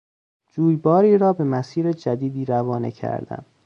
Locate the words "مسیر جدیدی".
1.43-2.45